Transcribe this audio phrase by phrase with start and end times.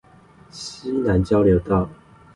[0.49, 1.87] 溪南交流道